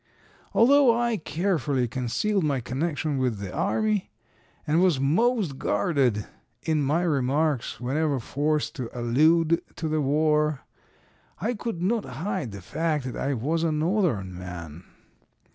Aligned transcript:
Although 0.53 0.97
I 0.99 1.17
carefully 1.17 1.87
concealed 1.87 2.43
my 2.43 2.59
connection 2.59 3.19
with 3.19 3.37
the 3.37 3.53
army, 3.53 4.09
and 4.65 4.81
was 4.81 4.99
most 4.99 5.59
guarded 5.59 6.25
in 6.63 6.81
my 6.81 7.03
remarks 7.03 7.79
whenever 7.79 8.19
forced 8.19 8.75
to 8.77 8.89
allude 8.99 9.61
to 9.75 9.87
the 9.87 10.01
war, 10.01 10.61
I 11.39 11.53
could 11.53 11.83
not 11.83 12.05
hide 12.05 12.51
the 12.51 12.61
fact 12.63 13.03
that 13.05 13.15
I 13.15 13.35
was 13.35 13.63
a 13.63 13.71
Northern 13.71 14.35
man. 14.35 14.85